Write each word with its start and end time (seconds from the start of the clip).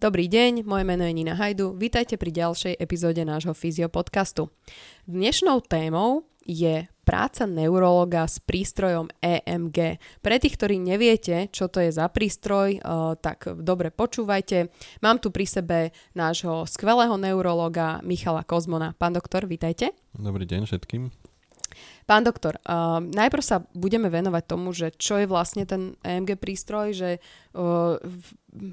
Dobrý 0.00 0.32
deň, 0.32 0.64
moje 0.64 0.88
meno 0.88 1.04
je 1.04 1.12
Nina 1.12 1.36
Hajdu, 1.36 1.76
vítajte 1.76 2.16
pri 2.16 2.32
ďalšej 2.32 2.72
epizóde 2.80 3.20
nášho 3.20 3.52
fyziopodcastu. 3.52 4.48
Dnešnou 5.04 5.60
témou 5.60 6.24
je 6.40 6.88
práca 7.04 7.44
neurologa 7.44 8.24
s 8.24 8.40
prístrojom 8.40 9.12
EMG. 9.20 10.00
Pre 10.24 10.36
tých, 10.40 10.56
ktorí 10.56 10.80
neviete, 10.80 11.52
čo 11.52 11.68
to 11.68 11.84
je 11.84 11.92
za 11.92 12.08
prístroj, 12.08 12.80
eh, 12.80 12.82
tak 13.20 13.44
dobre 13.60 13.92
počúvajte. 13.92 14.72
Mám 15.04 15.20
tu 15.20 15.28
pri 15.28 15.44
sebe 15.44 15.92
nášho 16.16 16.64
skvelého 16.64 17.20
neurologa 17.20 18.00
Michala 18.00 18.40
Kozmona. 18.40 18.96
Pán 18.96 19.12
doktor, 19.12 19.44
vítajte. 19.44 19.92
Dobrý 20.16 20.48
deň 20.48 20.64
všetkým. 20.64 21.29
Pán 22.10 22.26
doktor, 22.26 22.58
uh, 22.66 22.98
najprv 22.98 23.38
sa 23.38 23.62
budeme 23.70 24.10
venovať 24.10 24.42
tomu, 24.42 24.74
že 24.74 24.90
čo 24.98 25.22
je 25.22 25.30
vlastne 25.30 25.62
ten 25.62 25.94
EMG 26.02 26.42
prístroj, 26.42 26.90
že 26.90 27.10
uh, 27.54 28.02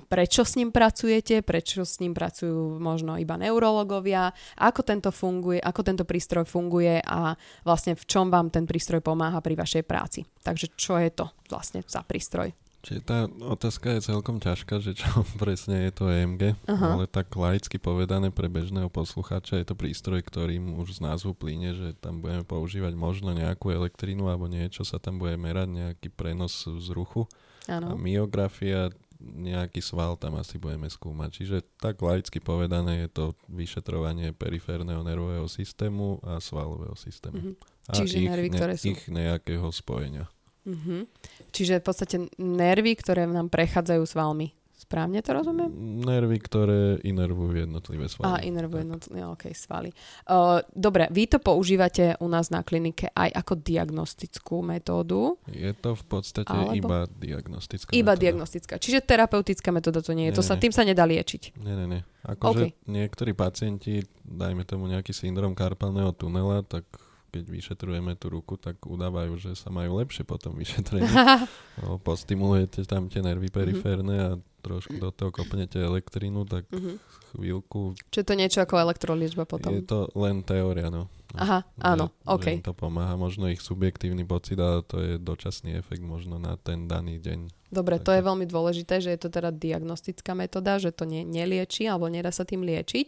prečo 0.09 0.41
s 0.41 0.57
ním 0.57 0.73
pracujete, 0.73 1.45
prečo 1.45 1.85
s 1.85 2.01
ním 2.01 2.17
pracujú 2.17 2.81
možno 2.81 3.13
iba 3.21 3.37
neurologovia, 3.37 4.33
ako 4.57 4.81
tento 4.81 5.13
funguje, 5.13 5.61
ako 5.61 5.81
tento 5.85 6.01
prístroj 6.01 6.49
funguje 6.49 6.97
a 6.97 7.37
vlastne 7.61 7.93
v 7.93 8.09
čom 8.09 8.33
vám 8.33 8.49
ten 8.49 8.65
prístroj 8.65 9.05
pomáha 9.05 9.37
pri 9.37 9.53
vašej 9.53 9.85
práci. 9.85 10.25
Takže 10.41 10.73
čo 10.73 10.97
je 10.97 11.13
to 11.13 11.29
vlastne 11.53 11.85
za 11.85 12.01
prístroj? 12.01 12.66
Čiže 12.85 13.01
tá 13.03 13.25
otázka 13.27 13.97
je 13.97 14.05
celkom 14.05 14.37
ťažká, 14.37 14.79
že 14.79 14.93
čo 14.93 15.09
presne 15.41 15.89
je 15.89 15.91
to 15.91 16.07
EMG, 16.07 16.53
uh-huh. 16.53 16.93
ale 16.97 17.05
tak 17.09 17.33
laicky 17.33 17.81
povedané 17.81 18.29
pre 18.29 18.47
bežného 18.47 18.87
poslucháča 18.87 19.59
je 19.59 19.65
to 19.67 19.75
prístroj, 19.75 20.21
ktorým 20.21 20.77
už 20.77 21.01
z 21.01 21.03
názvu 21.03 21.33
plíne, 21.33 21.73
že 21.73 21.97
tam 21.97 22.21
budeme 22.21 22.45
používať 22.45 22.93
možno 22.93 23.33
nejakú 23.33 23.73
elektrínu 23.73 24.29
alebo 24.29 24.45
niečo 24.45 24.85
sa 24.85 25.01
tam 25.01 25.17
bude 25.17 25.35
merať, 25.35 25.67
nejaký 25.73 26.07
prenos 26.13 26.63
z 26.63 26.87
ruchu. 26.93 27.25
Ano. 27.67 27.91
A 27.91 27.99
myografia, 27.99 28.93
nejaký 29.19 29.81
sval 29.81 30.15
tam 30.15 30.37
asi 30.37 30.61
budeme 30.61 30.87
skúmať. 30.87 31.29
Čiže 31.41 31.57
tak 31.81 31.99
laicky 31.99 32.37
povedané 32.37 33.05
je 33.05 33.09
to 33.09 33.25
vyšetrovanie 33.49 34.31
periférneho 34.31 35.01
nervového 35.01 35.49
systému 35.49 36.21
a 36.23 36.37
svalového 36.37 36.93
systému. 36.95 37.57
Uh-huh. 37.57 37.91
A 37.91 37.97
Čiže 37.97 38.15
ich, 38.21 38.29
nervy, 38.29 38.49
ktoré 38.53 38.73
ne, 38.75 38.79
sú... 38.79 38.85
ich 38.93 39.01
nejakého 39.09 39.67
spojenia. 39.73 40.25
Uh-huh. 40.67 41.07
Čiže 41.55 41.79
v 41.79 41.83
podstate 41.87 42.15
nervy, 42.35 42.99
ktoré 42.99 43.23
nám 43.23 43.47
prechádzajú 43.47 44.03
s 44.03 44.13
valmi. 44.13 44.51
Správne 44.77 45.25
to 45.25 45.33
rozumiem? 45.33 45.67
Nervy, 46.05 46.37
ktoré 46.37 47.01
inervujú 47.01 47.65
jednotlivé 47.65 48.05
svaly. 48.07 48.29
Á, 48.29 48.45
inervujú 48.45 48.85
jednotlivé, 48.85 49.25
ok, 49.25 49.49
svaly. 49.51 49.89
Uh, 50.29 50.61
dobre, 50.69 51.09
vy 51.09 51.27
to 51.27 51.41
používate 51.41 52.15
u 52.21 52.27
nás 52.29 52.53
na 52.53 52.61
klinike 52.61 53.09
aj 53.11 53.35
ako 53.41 53.57
diagnostickú 53.57 54.61
metódu? 54.61 55.41
Je 55.49 55.73
to 55.75 55.97
v 55.97 56.03
podstate 56.07 56.53
Alebo? 56.53 56.77
iba 56.77 56.97
diagnostická 57.09 57.89
Iba 57.89 58.13
metóda. 58.13 58.21
diagnostická. 58.21 58.73
Čiže 58.77 59.01
terapeutická 59.01 59.73
metóda 59.73 59.99
to 59.99 60.13
nie 60.13 60.29
je. 60.29 60.31
Nie, 60.31 60.37
to 60.37 60.45
sa, 60.45 60.55
tým 60.55 60.71
sa 60.71 60.85
nedá 60.85 61.09
liečiť. 61.09 61.57
Nie, 61.57 61.73
nie, 61.73 61.87
nie. 61.97 62.01
Akože 62.23 62.69
okay. 62.69 62.71
niektorí 62.85 63.33
pacienti, 63.33 64.05
dajme 64.23 64.61
tomu 64.61 64.87
nejaký 64.87 65.09
syndrom 65.09 65.57
karpalného 65.57 66.13
tunela, 66.13 66.61
tak 66.61 66.85
keď 67.31 67.43
vyšetrujeme 67.47 68.15
tú 68.15 68.31
ruku, 68.31 68.55
tak 68.55 68.79
udávajú, 68.83 69.37
že 69.39 69.55
sa 69.55 69.69
majú 69.69 69.99
lepšie 69.99 70.23
potom 70.23 70.55
vyšetrenie. 70.55 71.07
no, 71.83 71.99
postimulujete 72.01 72.87
tam 72.87 73.11
tie 73.11 73.21
nervy 73.21 73.51
mhm. 73.51 73.55
periférne 73.55 74.15
a 74.17 74.31
trošku 74.67 74.99
do 74.99 75.09
toho 75.15 75.31
kopnete 75.31 75.79
elektrínu, 75.79 76.43
tak 76.43 76.67
mm-hmm. 76.67 76.95
chvíľku... 77.31 77.95
Čiže 78.11 78.27
to 78.27 78.33
niečo 78.35 78.59
ako 78.67 78.83
elektroliečba 78.83 79.47
potom? 79.47 79.71
Je 79.71 79.87
to 79.87 80.11
len 80.11 80.43
teória, 80.43 80.91
no. 80.91 81.07
no 81.07 81.37
Aha, 81.39 81.59
áno, 81.79 82.11
že, 82.11 82.27
OK. 82.27 82.47
Že 82.59 82.67
to 82.67 82.75
pomáha, 82.75 83.15
možno 83.15 83.47
ich 83.47 83.63
subjektívny 83.63 84.27
pocit, 84.27 84.59
ale 84.59 84.83
to 84.83 84.99
je 84.99 85.13
dočasný 85.21 85.79
efekt 85.79 86.03
možno 86.03 86.35
na 86.35 86.59
ten 86.59 86.91
daný 86.91 87.23
deň. 87.23 87.71
Dobre, 87.71 87.99
tak 87.99 88.03
to 88.03 88.11
je 88.19 88.27
veľmi 88.27 88.45
dôležité, 88.47 88.99
že 88.99 89.15
je 89.15 89.19
to 89.23 89.29
teda 89.31 89.55
diagnostická 89.55 90.35
metóda, 90.35 90.79
že 90.83 90.91
to 90.91 91.07
nie, 91.07 91.23
nelieči 91.23 91.87
alebo 91.87 92.11
nedá 92.11 92.31
sa 92.31 92.43
tým 92.43 92.63
liečiť. 92.63 93.07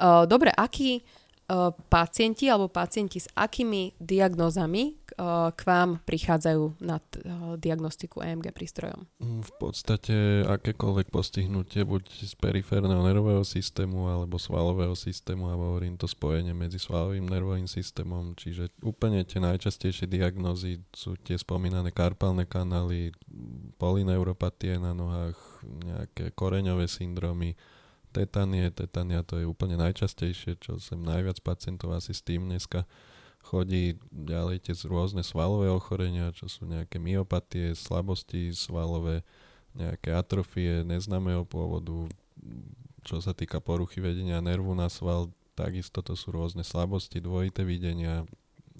Uh, 0.00 0.24
dobre, 0.24 0.52
aký 0.52 1.04
pacienti 1.88 2.52
alebo 2.52 2.68
pacienti 2.68 3.16
s 3.16 3.28
akými 3.32 3.96
diagnózami 3.96 4.92
eh, 4.92 5.48
k 5.56 5.60
vám 5.64 6.04
prichádzajú 6.04 6.84
na 6.84 7.00
t- 7.00 7.24
eh, 7.24 7.56
diagnostiku 7.56 8.20
EMG 8.20 8.52
prístrojom? 8.52 9.08
Mm, 9.16 9.40
v 9.40 9.52
podstate 9.56 10.44
akékoľvek 10.44 11.08
postihnutie 11.08 11.88
buď 11.88 12.04
z 12.28 12.34
periférneho 12.36 13.00
nervového 13.00 13.48
systému 13.48 14.12
alebo 14.12 14.36
svalového 14.36 14.92
systému, 14.92 15.48
alebo 15.48 15.72
hovorím 15.72 15.96
to 15.96 16.04
spojenie 16.04 16.52
medzi 16.52 16.76
svalovým 16.76 17.24
nervovým 17.24 17.64
systémom, 17.66 18.36
čiže 18.36 18.68
úplne 18.84 19.24
tie 19.24 19.40
najčastejšie 19.40 20.04
diagnózy 20.04 20.84
sú 20.92 21.16
tie 21.16 21.40
spomínané 21.40 21.96
karpálne 21.96 22.44
kanály, 22.44 23.16
polineuropatie 23.80 24.76
na 24.76 24.92
nohách, 24.92 25.40
nejaké 25.64 26.36
koreňové 26.36 26.84
syndromy, 26.84 27.56
tetanie. 28.18 28.74
Tetania 28.74 29.22
to 29.22 29.38
je 29.38 29.46
úplne 29.46 29.78
najčastejšie, 29.78 30.58
čo 30.58 30.82
sem 30.82 30.98
najviac 30.98 31.38
pacientov 31.46 31.94
asi 31.94 32.10
s 32.10 32.26
tým 32.26 32.50
dneska 32.50 32.82
chodí 33.48 33.96
ďalej 34.12 34.68
tie 34.68 34.74
rôzne 34.84 35.24
svalové 35.24 35.70
ochorenia, 35.72 36.34
čo 36.34 36.50
sú 36.50 36.68
nejaké 36.68 37.00
myopatie, 37.00 37.72
slabosti 37.72 38.52
svalové, 38.52 39.24
nejaké 39.72 40.12
atrofie 40.12 40.84
neznámeho 40.84 41.48
pôvodu, 41.48 42.10
čo 43.06 43.22
sa 43.24 43.32
týka 43.32 43.62
poruchy 43.62 44.04
vedenia 44.04 44.42
nervu 44.44 44.76
na 44.76 44.92
sval, 44.92 45.32
takisto 45.56 46.04
to 46.04 46.12
sú 46.12 46.34
rôzne 46.34 46.60
slabosti, 46.60 47.24
dvojité 47.24 47.64
videnia 47.64 48.28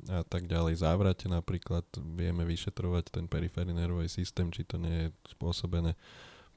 a 0.07 0.23
tak 0.23 0.45
ďalej. 0.45 0.85
Závrate 0.85 1.27
napríklad 1.33 1.85
vieme 2.15 2.45
vyšetrovať 2.45 3.09
ten 3.09 3.25
periférny 3.25 3.73
nervový 3.73 4.07
systém, 4.13 4.53
či 4.53 4.69
to 4.69 4.77
nie 4.77 5.09
je 5.09 5.33
spôsobené 5.33 5.97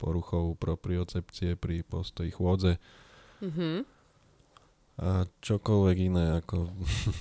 poruchou 0.02 0.58
propriocepcie 0.58 1.54
pri 1.54 1.86
postoji 1.86 2.34
chôdze. 2.34 2.82
Mm-hmm. 3.46 3.76
A 5.06 5.30
čokoľvek 5.30 5.98
iné 6.02 6.42
ako... 6.42 6.74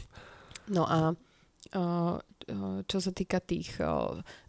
no 0.77 0.89
a 0.89 1.13
čo 2.89 2.99
sa 2.99 3.13
týka 3.15 3.39
tých, 3.39 3.79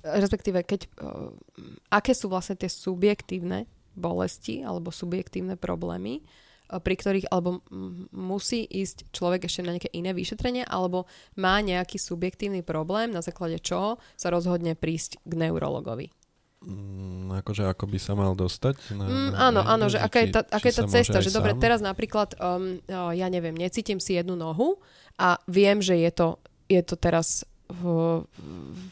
respektíve 0.02 0.64
keď, 0.66 0.88
aké 1.94 2.16
sú 2.16 2.32
vlastne 2.32 2.58
tie 2.58 2.72
subjektívne 2.72 3.70
bolesti 3.94 4.64
alebo 4.64 4.90
subjektívne 4.90 5.60
problémy, 5.60 6.24
pri 6.72 6.96
ktorých 6.96 7.28
alebo 7.28 7.60
musí 8.16 8.64
ísť 8.64 9.12
človek 9.12 9.52
ešte 9.52 9.68
na 9.68 9.76
nejaké 9.76 9.92
iné 9.92 10.16
vyšetrenie 10.16 10.64
alebo 10.64 11.04
má 11.36 11.60
nejaký 11.60 12.00
subjektívny 12.00 12.64
problém, 12.64 13.12
na 13.12 13.20
základe 13.20 13.60
čoho 13.60 14.00
sa 14.16 14.32
rozhodne 14.32 14.80
prísť 14.80 15.20
k 15.28 15.34
neurologovi. 15.36 16.16
Mm, 16.62 17.42
akože 17.42 17.66
ako 17.66 17.90
by 17.90 17.98
sa 17.98 18.14
mal 18.14 18.38
dostať? 18.38 18.94
Na, 18.94 19.06
mm, 19.10 19.32
áno, 19.34 19.62
áno, 19.66 19.86
že 19.90 19.98
aká 19.98 20.22
je 20.22 20.30
tá, 20.30 20.42
aká 20.46 20.70
je 20.70 20.78
tá 20.78 20.86
cesta, 20.86 21.18
že 21.18 21.34
dobre, 21.34 21.58
teraz 21.58 21.82
napríklad, 21.82 22.38
um, 22.38 22.78
ja 22.90 23.28
neviem, 23.34 23.58
necítim 23.58 23.98
si 23.98 24.14
jednu 24.14 24.38
nohu 24.38 24.78
a 25.18 25.42
viem, 25.50 25.82
že 25.82 25.98
je 25.98 26.12
to, 26.14 26.28
je 26.70 26.82
to 26.86 26.94
teraz 27.02 27.50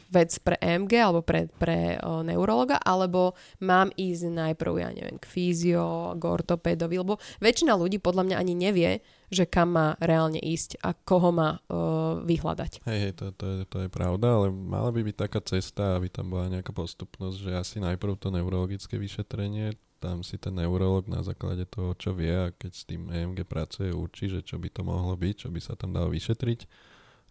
vec 0.10 0.32
pre 0.42 0.56
EMG 0.58 0.94
alebo 1.00 1.22
pre, 1.22 1.52
pre 1.60 2.00
neurologa, 2.26 2.80
alebo 2.80 3.38
mám 3.62 3.94
ísť 3.94 4.32
najprv, 4.32 4.74
ja 4.80 4.90
neviem, 4.90 5.18
k 5.20 5.26
fyzio, 5.28 6.16
k 6.18 6.24
ortopédovi, 6.24 6.96
lebo 7.00 7.22
väčšina 7.44 7.76
ľudí 7.76 8.02
podľa 8.02 8.24
mňa 8.26 8.36
ani 8.40 8.54
nevie, 8.56 8.92
že 9.30 9.46
kam 9.46 9.78
má 9.78 9.94
reálne 10.02 10.42
ísť 10.42 10.82
a 10.82 10.98
koho 10.98 11.30
má 11.30 11.62
uh, 11.62 12.18
vyhľadať. 12.26 12.82
Hej, 12.90 13.00
hej, 13.00 13.14
to, 13.14 13.26
to, 13.38 13.46
je, 13.46 13.58
to 13.70 13.78
je 13.86 13.90
pravda, 13.94 14.42
ale 14.42 14.48
mala 14.50 14.90
by 14.90 15.06
byť 15.06 15.16
taká 15.16 15.40
cesta, 15.46 16.02
aby 16.02 16.10
tam 16.10 16.34
bola 16.34 16.50
nejaká 16.50 16.74
postupnosť, 16.74 17.38
že 17.38 17.52
asi 17.54 17.78
najprv 17.78 18.18
to 18.18 18.34
neurologické 18.34 18.98
vyšetrenie, 18.98 19.78
tam 20.00 20.24
si 20.24 20.40
ten 20.40 20.56
neurolog 20.56 21.06
na 21.12 21.22
základe 21.22 21.68
toho, 21.68 21.92
čo 21.94 22.16
vie 22.16 22.32
a 22.32 22.56
keď 22.56 22.72
s 22.72 22.88
tým 22.88 23.12
EMG 23.12 23.44
pracuje, 23.46 23.92
určí, 23.92 24.32
že 24.32 24.42
čo 24.42 24.56
by 24.56 24.72
to 24.72 24.82
mohlo 24.82 25.14
byť, 25.14 25.46
čo 25.46 25.50
by 25.52 25.60
sa 25.60 25.76
tam 25.76 25.92
dalo 25.92 26.10
vyšetriť 26.10 26.66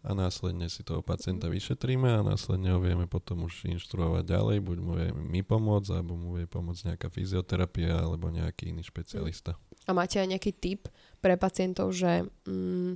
a 0.06 0.14
následne 0.14 0.70
si 0.70 0.86
toho 0.86 1.02
pacienta 1.02 1.50
vyšetríme 1.50 2.06
a 2.06 2.26
následne 2.26 2.70
ho 2.70 2.80
vieme 2.80 3.10
potom 3.10 3.50
už 3.50 3.66
inštruovať 3.66 4.24
ďalej, 4.24 4.56
buď 4.62 4.78
mu 4.78 4.92
vieme 4.94 5.22
my 5.26 5.40
pomôcť, 5.42 5.90
alebo 5.90 6.14
mu 6.14 6.38
vie 6.38 6.46
pomôcť 6.46 6.94
nejaká 6.94 7.08
fyzioterapia 7.10 7.98
alebo 7.98 8.30
nejaký 8.30 8.70
iný 8.70 8.86
špecialista. 8.86 9.58
A 9.88 9.96
máte 9.96 10.22
aj 10.22 10.30
nejaký 10.30 10.52
tip 10.54 10.86
pre 11.18 11.34
pacientov, 11.34 11.90
že, 11.90 12.22
mm, 12.46 12.94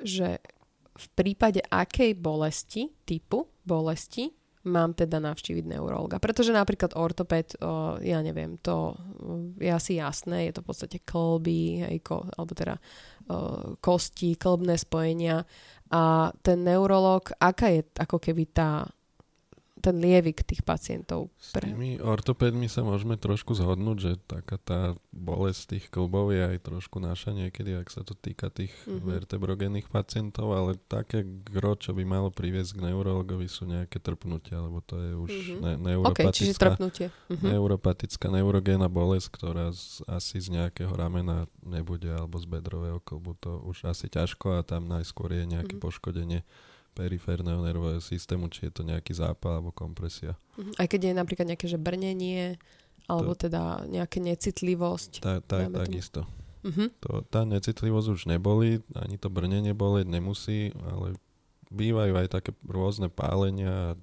že 0.00 0.40
v 0.96 1.06
prípade 1.12 1.60
akej 1.68 2.16
bolesti, 2.16 2.88
typu 3.04 3.48
bolesti, 3.62 4.39
mám 4.68 4.92
teda 4.92 5.16
navštíviť 5.24 5.64
neurologa. 5.64 6.20
Pretože 6.20 6.52
napríklad 6.52 6.92
ortoped, 6.92 7.56
o, 7.64 7.96
ja 8.04 8.20
neviem, 8.20 8.60
to 8.60 8.92
je 9.56 9.72
asi 9.72 9.96
jasné, 9.96 10.50
je 10.50 10.60
to 10.60 10.62
v 10.64 10.68
podstate 10.68 10.98
klby, 11.00 11.88
ko, 12.04 12.28
alebo 12.36 12.52
teda 12.52 12.76
o, 12.76 12.82
kosti, 13.80 14.36
klbné 14.36 14.76
spojenia 14.76 15.48
a 15.90 16.30
ten 16.44 16.62
neurolog, 16.62 17.32
aká 17.40 17.72
je 17.72 17.82
ako 17.98 18.20
keby 18.20 18.52
tá 18.52 18.84
ten 19.80 19.96
lievik 19.96 20.44
tých 20.44 20.60
pacientov. 20.60 21.32
Pre... 21.50 21.64
S 21.64 21.72
tými 21.72 21.98
ortopédmi 21.98 22.68
sa 22.68 22.84
môžeme 22.84 23.16
trošku 23.16 23.56
zhodnúť, 23.56 23.96
že 23.98 24.12
taká 24.28 24.60
tá 24.60 24.80
bolesť 25.10 25.76
tých 25.76 25.84
klbov 25.88 26.30
je 26.30 26.44
aj 26.54 26.58
trošku 26.62 27.00
naša 27.00 27.32
niekedy, 27.32 27.74
ak 27.74 27.88
sa 27.88 28.04
to 28.04 28.12
týka 28.12 28.52
tých 28.52 28.70
mm-hmm. 28.84 29.02
vertebrogénnych 29.02 29.88
pacientov, 29.88 30.52
ale 30.52 30.76
také 30.86 31.24
gro, 31.24 31.74
čo 31.74 31.96
by 31.96 32.04
malo 32.04 32.28
priviesť 32.28 32.76
k 32.76 32.84
neurologovi 32.92 33.48
sú 33.48 33.64
nejaké 33.66 33.98
trpnutia, 33.98 34.60
lebo 34.60 34.84
to 34.84 35.00
je 35.00 35.12
už 35.16 35.30
mm-hmm. 35.32 35.60
ne- 35.64 35.78
neuropatická, 35.90 36.76
okay, 36.76 37.08
mm-hmm. 37.08 37.48
neuropatická 37.50 38.26
neurogénna 38.28 38.92
bolesť, 38.92 39.28
ktorá 39.32 39.72
z, 39.72 40.04
asi 40.06 40.38
z 40.38 40.60
nejakého 40.60 40.92
ramena 40.92 41.48
nebude, 41.64 42.12
alebo 42.12 42.36
z 42.36 42.46
bedrového 42.46 43.00
klbu, 43.00 43.34
to 43.40 43.58
už 43.64 43.88
asi 43.88 44.12
ťažko 44.12 44.60
a 44.60 44.66
tam 44.66 44.86
najskôr 44.86 45.32
je 45.32 45.44
nejaké 45.48 45.74
mm-hmm. 45.74 45.84
poškodenie 45.88 46.40
periférneho 47.00 47.64
nervového 47.64 48.04
systému, 48.04 48.52
či 48.52 48.68
je 48.68 48.72
to 48.76 48.82
nejaký 48.84 49.16
zápal 49.16 49.56
alebo 49.56 49.72
kompresia. 49.72 50.36
Mhm. 50.60 50.76
Aj 50.76 50.84
keď 50.84 51.00
je 51.08 51.12
napríklad 51.16 51.46
nejaké 51.48 51.64
že 51.64 51.80
brnenie, 51.80 52.60
alebo 53.08 53.32
to, 53.32 53.48
teda 53.48 53.88
nejaká 53.88 54.20
necitlivosť. 54.20 55.24
Tá, 55.24 55.40
tá, 55.40 55.66
takisto. 55.66 56.28
Uh-huh. 56.60 56.92
To, 57.02 57.24
tá 57.24 57.48
necitlivosť 57.48 58.08
už 58.12 58.22
neboli, 58.28 58.84
ani 58.92 59.16
to 59.16 59.32
brnenie 59.32 59.72
boleť 59.72 60.06
nemusí, 60.06 60.76
ale 60.84 61.16
bývajú 61.72 62.12
aj 62.20 62.28
také 62.28 62.50
rôzne 62.62 63.08
pálenia, 63.08 63.96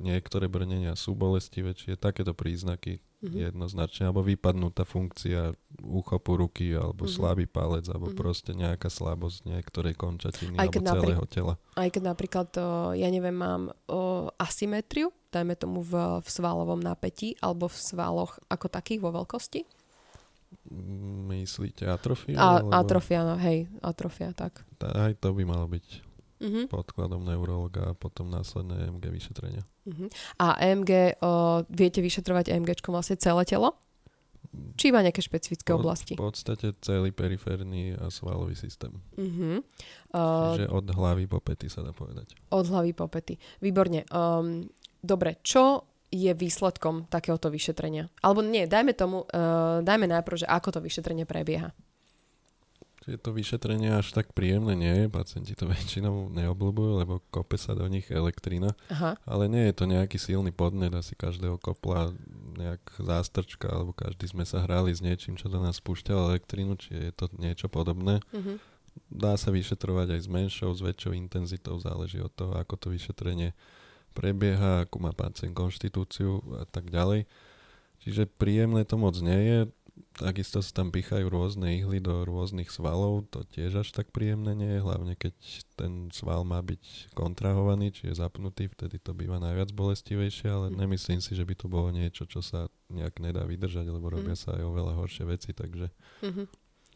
niektoré 0.00 0.48
brnenia 0.48 0.96
sú 0.96 1.12
bolestivé, 1.12 1.76
čiže 1.76 2.00
takéto 2.00 2.32
príznaky 2.32 3.04
mm-hmm. 3.22 3.38
jednoznačne, 3.50 4.10
alebo 4.10 4.22
vypadnutá 4.22 4.86
funkcia 4.86 5.54
úchopu 5.82 6.38
ruky, 6.38 6.74
alebo 6.74 7.06
mm-hmm. 7.06 7.18
slabý 7.18 7.46
palec, 7.46 7.86
alebo 7.90 8.10
mm-hmm. 8.10 8.22
proste 8.22 8.50
nejaká 8.54 8.88
slabosť 8.90 9.46
niektorej 9.46 9.94
končatiny, 9.98 10.56
aj 10.56 10.68
alebo 10.70 10.80
celého 10.82 11.22
napríklad, 11.22 11.28
tela. 11.30 11.54
Aj 11.74 11.88
keď 11.90 12.02
napríklad, 12.02 12.48
ja 12.96 13.08
neviem, 13.10 13.36
mám 13.36 13.70
o, 13.86 14.30
asymetriu, 14.38 15.10
dajme 15.28 15.54
tomu 15.58 15.84
v, 15.84 16.22
v 16.24 16.28
svalovom 16.28 16.80
napätí, 16.80 17.36
alebo 17.44 17.68
v 17.68 17.78
svaloch 17.78 18.40
ako 18.48 18.66
takých 18.72 19.04
vo 19.04 19.12
veľkosti? 19.12 19.66
Myslíte 21.28 21.84
atrofia? 21.84 22.40
A, 22.40 22.64
alebo... 22.64 22.72
Atrofia, 22.72 23.20
no 23.20 23.36
hej, 23.36 23.68
atrofia, 23.84 24.32
tak. 24.32 24.64
Aj 24.80 25.12
to 25.20 25.36
by 25.36 25.44
malo 25.44 25.68
byť 25.68 26.07
uh-huh. 26.40 26.64
podkladom 26.70 27.22
neurologa 27.26 27.92
a 27.92 27.96
potom 27.98 28.30
následné 28.30 28.88
EMG 28.88 29.04
vyšetrenia. 29.10 29.62
Uh-huh. 29.86 30.08
A 30.38 30.58
EMG, 30.62 31.18
o, 31.22 31.62
viete 31.68 31.98
vyšetrovať 31.98 32.54
EMG 32.54 32.78
vlastne 32.88 33.18
celé 33.18 33.42
telo? 33.44 33.74
Či 34.48 34.90
iba 34.94 35.04
nejaké 35.04 35.20
špecifické 35.20 35.76
Pod, 35.76 35.84
oblasti? 35.84 36.16
V 36.16 36.24
podstate 36.24 36.72
celý 36.80 37.12
periférny 37.12 37.92
a 37.98 38.08
svalový 38.08 38.56
systém. 38.56 38.94
Uh-huh. 39.18 39.60
Uh, 40.14 40.56
Čiže 40.56 40.72
od 40.72 40.86
hlavy 40.88 41.28
po 41.28 41.38
pety 41.42 41.68
sa 41.68 41.84
dá 41.84 41.92
povedať. 41.92 42.32
Od 42.48 42.64
hlavy 42.64 42.96
po 42.96 43.10
pety. 43.12 43.36
Výborne. 43.60 44.08
Um, 44.08 44.64
dobre, 45.04 45.42
čo 45.44 45.84
je 46.08 46.32
výsledkom 46.32 47.12
takéhoto 47.12 47.52
vyšetrenia? 47.52 48.08
Alebo 48.24 48.40
nie, 48.40 48.64
dajme 48.64 48.96
tomu, 48.96 49.28
uh, 49.28 49.84
dajme 49.84 50.08
najprv, 50.08 50.40
že 50.40 50.46
ako 50.48 50.80
to 50.80 50.80
vyšetrenie 50.80 51.28
prebieha 51.28 51.68
to 53.16 53.32
vyšetrenie 53.32 53.96
až 53.96 54.12
tak 54.12 54.36
príjemné 54.36 54.76
nie 54.76 54.94
je. 55.04 55.06
Pacienti 55.08 55.56
to 55.56 55.64
väčšinou 55.72 56.28
neobľúbujú, 56.28 56.92
lebo 57.00 57.24
kope 57.32 57.56
sa 57.56 57.72
do 57.72 57.88
nich 57.88 58.10
elektrina. 58.12 58.76
Aha. 58.92 59.16
Ale 59.24 59.48
nie 59.48 59.64
je 59.70 59.74
to 59.78 59.88
nejaký 59.88 60.20
silný 60.20 60.52
podnet. 60.52 60.92
Asi 60.92 61.16
každého 61.16 61.56
kopla 61.56 62.12
nejak 62.58 62.82
zástrčka, 63.00 63.70
alebo 63.70 63.96
každý 63.96 64.28
sme 64.28 64.44
sa 64.44 64.60
hrali 64.60 64.92
s 64.92 65.00
niečím, 65.00 65.38
čo 65.38 65.48
do 65.48 65.62
nás 65.62 65.80
spúšťalo 65.80 66.36
elektrínu, 66.36 66.76
či 66.76 67.08
je 67.08 67.12
to 67.14 67.30
niečo 67.38 67.70
podobné. 67.70 68.20
Uh-huh. 68.34 68.58
Dá 69.08 69.38
sa 69.38 69.54
vyšetrovať 69.54 70.18
aj 70.18 70.20
s 70.20 70.28
menšou, 70.28 70.70
s 70.74 70.82
väčšou 70.82 71.14
intenzitou, 71.14 71.78
záleží 71.78 72.18
od 72.18 72.34
toho, 72.34 72.58
ako 72.58 72.74
to 72.76 72.86
vyšetrenie 72.90 73.54
prebieha, 74.12 74.82
akú 74.82 74.98
má 74.98 75.14
pacient 75.14 75.54
konštitúciu 75.54 76.42
a 76.58 76.66
tak 76.66 76.90
ďalej. 76.90 77.30
Čiže 78.02 78.30
príjemné 78.30 78.82
to 78.86 78.98
moc 78.98 79.14
nie 79.18 79.40
je. 79.42 79.58
Takisto 80.18 80.58
sa 80.60 80.82
tam 80.82 80.90
pichajú 80.90 81.30
rôzne 81.30 81.78
ihly 81.78 82.02
do 82.02 82.26
rôznych 82.26 82.68
svalov, 82.72 83.28
to 83.30 83.46
tiež 83.54 83.86
až 83.86 83.88
tak 83.94 84.10
príjemné 84.10 84.54
nie 84.54 84.78
je, 84.78 84.80
hlavne 84.82 85.14
keď 85.14 85.34
ten 85.78 86.10
sval 86.10 86.42
má 86.42 86.58
byť 86.58 87.14
kontrahovaný, 87.14 87.94
či 87.94 88.10
je 88.10 88.18
zapnutý, 88.18 88.66
vtedy 88.66 88.98
to 88.98 89.14
býva 89.14 89.38
najviac 89.38 89.70
bolestivejšie, 89.70 90.48
ale 90.50 90.66
mm. 90.68 90.76
nemyslím 90.78 91.20
si, 91.22 91.32
že 91.38 91.46
by 91.46 91.54
to 91.54 91.66
bolo 91.70 91.94
niečo, 91.94 92.26
čo 92.26 92.42
sa 92.42 92.66
nejak 92.90 93.22
nedá 93.22 93.46
vydržať, 93.46 93.86
lebo 93.86 94.10
robia 94.10 94.34
mm. 94.34 94.42
sa 94.42 94.58
aj 94.58 94.62
oveľa 94.66 94.92
horšie 94.98 95.24
veci, 95.28 95.50
takže... 95.54 95.90
Mm-hmm. 96.24 96.46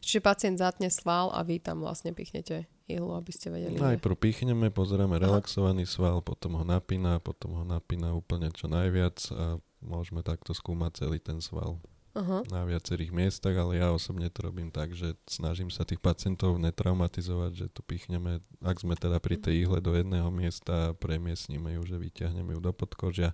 Čiže 0.03 0.19
pacient 0.19 0.59
zatne 0.59 0.91
sval 0.91 1.31
a 1.31 1.47
vy 1.47 1.63
tam 1.63 1.79
vlastne 1.79 2.11
pichnete 2.11 2.67
ihlu, 2.91 3.15
aby 3.15 3.31
ste 3.31 3.55
vedeli. 3.55 3.79
Najprv 3.79 4.19
pichneme, 4.19 4.75
pozeráme 4.75 5.15
Aha. 5.15 5.31
relaxovaný 5.31 5.87
sval, 5.87 6.19
potom 6.27 6.59
ho 6.59 6.67
napína, 6.67 7.23
potom 7.23 7.63
ho 7.63 7.65
napína 7.65 8.11
úplne 8.11 8.51
čo 8.51 8.67
najviac 8.67 9.23
a 9.31 9.63
môžeme 9.79 10.27
takto 10.27 10.51
skúmať 10.51 11.07
celý 11.07 11.23
ten 11.23 11.39
sval 11.39 11.79
uh-huh. 12.15 12.45
na 12.53 12.63
viacerých 12.69 13.13
miestach, 13.13 13.57
ale 13.57 13.81
ja 13.81 13.93
osobne 13.93 14.29
to 14.29 14.49
robím 14.49 14.69
tak, 14.69 14.93
že 14.93 15.17
snažím 15.25 15.73
sa 15.73 15.85
tých 15.85 16.01
pacientov 16.01 16.57
netraumatizovať, 16.61 17.53
že 17.57 17.67
to 17.73 17.81
pichneme, 17.85 18.45
ak 18.61 18.81
sme 18.81 18.95
teda 18.97 19.19
pri 19.19 19.41
tej 19.41 19.67
ihle 19.67 19.81
do 19.81 19.97
jedného 19.97 20.29
miesta, 20.29 20.93
premiesníme 21.01 21.77
ju, 21.81 21.83
že 21.89 21.97
vyťahneme 21.99 22.53
ju 22.57 22.61
do 22.61 22.73
podkožia, 22.73 23.33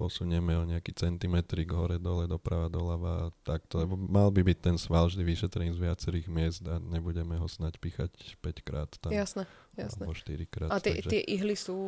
posunieme 0.00 0.56
o 0.56 0.64
nejaký 0.64 0.96
centimetrik 0.96 1.68
hore, 1.76 2.00
dole, 2.00 2.24
doprava, 2.24 2.72
doľava, 2.72 3.36
takto, 3.44 3.84
lebo 3.84 4.00
mal 4.00 4.32
by 4.32 4.40
byť 4.40 4.58
ten 4.64 4.76
sval 4.80 5.12
vždy 5.12 5.20
vyšetrený 5.20 5.76
z 5.76 5.82
viacerých 5.84 6.26
miest 6.32 6.64
a 6.64 6.80
nebudeme 6.80 7.36
ho 7.36 7.44
snať 7.44 7.76
pichať 7.76 8.12
5 8.40 8.64
krát 8.64 8.88
tam. 8.96 9.12
Jasné, 9.12 9.44
jasné. 9.76 10.04
Alebo 10.06 10.14
4 10.16 10.46
krát. 10.46 10.70
A 10.72 10.76
tie, 10.82 10.98
takže... 10.98 11.10
tie 11.10 11.22
ihly 11.26 11.54
sú, 11.54 11.78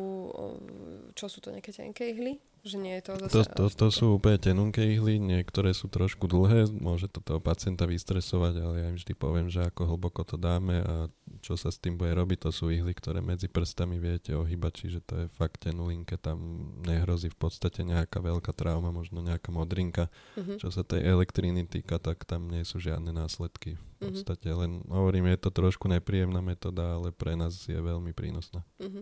čo 1.17 1.25
sú 1.27 1.39
to 1.43 1.51
nejaké 1.51 1.71
tenké 1.73 2.11
ihly? 2.11 2.39
Že 2.63 2.77
nie 2.79 2.95
je 2.95 3.03
to, 3.03 3.13
zase 3.27 3.43
to, 3.43 3.43
to, 3.59 3.65
to 3.75 3.87
sú 3.91 4.05
úplne 4.15 4.39
tenunké 4.39 4.87
ihly, 4.95 5.19
niektoré 5.19 5.75
sú 5.75 5.91
trošku 5.91 6.31
dlhé, 6.31 6.71
môže 6.71 7.11
to 7.11 7.19
toho 7.19 7.43
pacienta 7.43 7.83
vystresovať, 7.83 8.53
ale 8.55 8.75
ja 8.79 8.87
im 8.87 8.95
vždy 8.95 9.13
poviem, 9.19 9.51
že 9.51 9.67
ako 9.67 9.83
hlboko 9.83 10.23
to 10.23 10.39
dáme 10.39 10.79
a 10.79 11.11
čo 11.43 11.59
sa 11.59 11.67
s 11.67 11.75
tým 11.75 11.99
bude 11.99 12.15
robiť, 12.15 12.47
to 12.47 12.51
sú 12.55 12.71
ihly, 12.71 12.95
ktoré 12.95 13.19
medzi 13.19 13.51
prstami 13.51 13.99
viete 13.99 14.31
ohýbať, 14.31 14.71
čiže 14.79 14.99
to 15.03 15.13
je 15.19 15.25
fakt 15.35 15.67
tenulinké, 15.67 16.15
tam 16.15 16.71
nehrozí 16.87 17.27
v 17.27 17.35
podstate 17.35 17.83
nejaká 17.83 18.23
veľká 18.23 18.55
trauma, 18.55 18.95
možno 18.95 19.19
nejaká 19.19 19.51
modrinka. 19.51 20.07
Uh-huh. 20.39 20.55
Čo 20.55 20.71
sa 20.71 20.87
tej 20.87 21.03
elektriny 21.03 21.67
týka, 21.67 21.99
tak 21.99 22.23
tam 22.23 22.47
nie 22.47 22.63
sú 22.63 22.79
žiadne 22.79 23.11
následky. 23.11 23.75
V 23.75 24.11
mhm. 24.11 24.19
podstate 24.19 24.49
len 24.51 24.71
hovorím, 24.91 25.31
je 25.31 25.39
to 25.39 25.49
trošku 25.51 25.87
nepríjemná 25.87 26.43
metóda, 26.43 26.99
ale 26.99 27.15
pre 27.15 27.39
nás 27.39 27.55
je 27.67 27.72
veľmi 27.79 28.11
prínosná. 28.11 28.61
Uh-huh. 28.77 29.01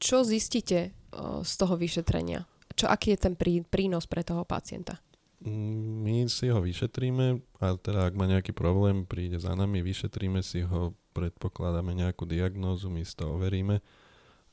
Čo 0.00 0.24
zistíte 0.24 0.96
z 1.44 1.52
toho 1.60 1.74
vyšetrenia? 1.76 2.48
Čo, 2.74 2.90
aký 2.90 3.14
je 3.14 3.18
ten 3.28 3.34
prí, 3.38 3.62
prínos 3.62 4.08
pre 4.08 4.26
toho 4.26 4.42
pacienta? 4.42 4.98
Mm, 5.44 6.02
my 6.02 6.16
si 6.26 6.48
ho 6.48 6.58
vyšetríme 6.58 7.38
a 7.60 7.76
teda 7.76 8.08
ak 8.08 8.16
má 8.16 8.24
nejaký 8.24 8.56
problém, 8.56 9.04
príde 9.04 9.36
za 9.36 9.52
nami, 9.52 9.84
vyšetríme 9.84 10.40
si 10.40 10.64
ho, 10.64 10.96
predpokladáme 11.12 11.92
nejakú 11.92 12.24
diagnózu, 12.24 12.88
my 12.88 13.04
si 13.04 13.14
to 13.14 13.30
overíme 13.30 13.84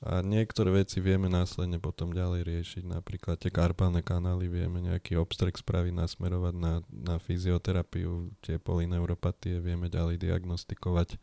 a 0.02 0.26
niektoré 0.26 0.82
veci 0.82 0.98
vieme 0.98 1.30
následne 1.30 1.78
potom 1.78 2.10
ďalej 2.10 2.42
riešiť. 2.42 2.84
Napríklad 2.90 3.38
tie 3.38 3.54
karpálne 3.54 4.02
kanály 4.02 4.50
vieme 4.50 4.82
nejaký 4.82 5.14
obstrek 5.14 5.62
spraviť, 5.62 5.94
nasmerovať 5.94 6.54
na, 6.58 6.82
na 6.90 7.22
fyzioterapiu, 7.22 8.34
tie 8.42 8.58
polineuropatie 8.58 9.62
vieme 9.62 9.94
ďalej 9.94 10.18
diagnostikovať 10.18 11.22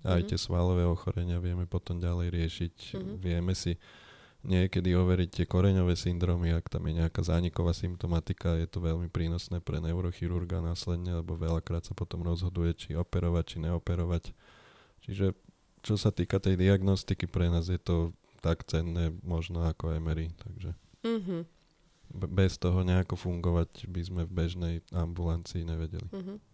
Mm-hmm. 0.00 0.12
Aj 0.16 0.20
mhm. 0.24 0.28
tie 0.32 0.38
svalové 0.40 0.84
ochorenia 0.88 1.36
vieme 1.36 1.68
potom 1.68 2.00
ďalej 2.00 2.32
riešiť. 2.32 2.76
Mm-hmm. 2.96 3.16
Vieme 3.20 3.52
si 3.52 3.76
niekedy 4.40 4.96
overiť 4.96 5.28
tie 5.28 5.44
koreňové 5.44 5.92
syndromy, 5.92 6.56
ak 6.56 6.72
tam 6.72 6.88
je 6.88 7.04
nejaká 7.04 7.20
zániková 7.20 7.76
symptomatika, 7.76 8.56
je 8.56 8.64
to 8.64 8.80
veľmi 8.80 9.12
prínosné 9.12 9.60
pre 9.60 9.84
neurochirurga 9.84 10.64
následne, 10.64 11.20
lebo 11.20 11.36
veľakrát 11.36 11.84
sa 11.84 11.92
potom 11.92 12.24
rozhoduje, 12.24 12.72
či 12.72 12.88
operovať, 12.96 13.44
či 13.44 13.56
neoperovať. 13.60 14.32
Čiže 15.04 15.36
čo 15.84 15.94
sa 16.00 16.08
týka 16.08 16.40
tej 16.40 16.56
diagnostiky, 16.56 17.28
pre 17.28 17.52
nás 17.52 17.68
je 17.68 17.76
to 17.76 18.16
tak 18.40 18.64
cenné 18.64 19.12
možno 19.20 19.68
ako 19.68 19.92
MRI. 20.00 20.32
Takže 20.32 20.72
mm-hmm. 21.04 21.40
bez 22.32 22.56
toho 22.56 22.80
nejako 22.80 23.20
fungovať 23.20 23.84
by 23.92 24.00
sme 24.00 24.22
v 24.24 24.32
bežnej 24.32 24.74
ambulancii 24.96 25.68
nevedeli. 25.68 26.08
Mm-hmm 26.08 26.49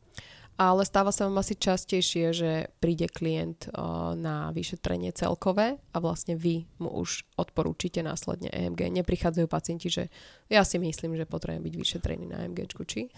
ale 0.57 0.89
stáva 0.89 1.13
sa 1.13 1.29
vám 1.29 1.41
asi 1.45 1.53
častejšie, 1.53 2.33
že 2.33 2.51
príde 2.81 3.13
klient 3.13 3.69
na 4.17 4.49
vyšetrenie 4.57 5.13
celkové 5.13 5.77
a 5.93 5.97
vlastne 6.01 6.33
vy 6.33 6.65
mu 6.81 6.89
už 6.97 7.29
odporúčite 7.37 8.01
následne 8.01 8.49
EMG. 8.49 8.89
Neprichádzajú 9.05 9.47
pacienti, 9.53 9.93
že 9.93 10.09
ja 10.49 10.65
si 10.65 10.81
myslím, 10.81 11.21
že 11.21 11.29
potrebujem 11.29 11.61
byť 11.61 11.75
vyšetrený 11.77 12.25
na 12.33 12.49
EMG, 12.49 12.73
či? 12.89 13.13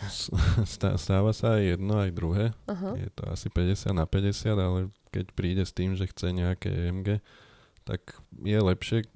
Stáva 0.99 1.31
sa 1.31 1.63
aj 1.63 1.79
jedno, 1.79 2.03
aj 2.03 2.11
druhé. 2.11 2.45
Uh-huh. 2.67 2.99
Je 2.99 3.11
to 3.15 3.23
asi 3.31 3.47
50 3.47 3.95
na 3.95 4.05
50, 4.11 4.59
ale 4.59 4.79
keď 5.15 5.27
príde 5.33 5.63
s 5.63 5.71
tým, 5.71 5.95
že 5.95 6.11
chce 6.11 6.35
nejaké 6.35 6.69
EMG, 6.69 7.23
tak 7.87 8.21
je 8.45 8.59
lepšie, 8.61 9.09